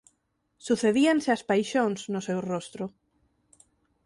Sucedíanse 0.67 1.29
as 1.33 1.45
paixóns 1.49 1.99
no 2.13 2.21
seu 2.27 2.39
rostro. 2.51 2.83